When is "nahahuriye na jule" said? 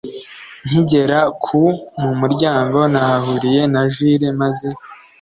2.91-4.27